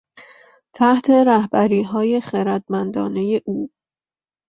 [0.75, 3.69] تحت رهبریهای خردمندانهی او